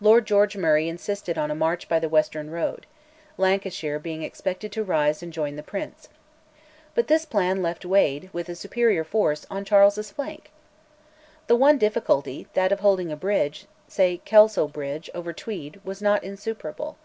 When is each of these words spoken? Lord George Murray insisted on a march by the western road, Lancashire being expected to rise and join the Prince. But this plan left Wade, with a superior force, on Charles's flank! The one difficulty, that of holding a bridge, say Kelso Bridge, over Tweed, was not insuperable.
Lord 0.00 0.26
George 0.26 0.56
Murray 0.56 0.88
insisted 0.88 1.38
on 1.38 1.48
a 1.48 1.54
march 1.54 1.88
by 1.88 2.00
the 2.00 2.08
western 2.08 2.50
road, 2.50 2.84
Lancashire 3.38 4.00
being 4.00 4.24
expected 4.24 4.72
to 4.72 4.82
rise 4.82 5.22
and 5.22 5.32
join 5.32 5.54
the 5.54 5.62
Prince. 5.62 6.08
But 6.96 7.06
this 7.06 7.24
plan 7.24 7.62
left 7.62 7.84
Wade, 7.84 8.28
with 8.32 8.48
a 8.48 8.56
superior 8.56 9.04
force, 9.04 9.46
on 9.52 9.64
Charles's 9.64 10.10
flank! 10.10 10.50
The 11.46 11.54
one 11.54 11.78
difficulty, 11.78 12.48
that 12.54 12.72
of 12.72 12.80
holding 12.80 13.12
a 13.12 13.16
bridge, 13.16 13.66
say 13.86 14.16
Kelso 14.24 14.66
Bridge, 14.66 15.08
over 15.14 15.32
Tweed, 15.32 15.80
was 15.84 16.02
not 16.02 16.24
insuperable. 16.24 16.96